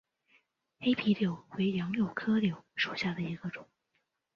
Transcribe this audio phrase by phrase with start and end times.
[0.79, 3.67] 黑皮柳为杨柳科柳属下的一个种。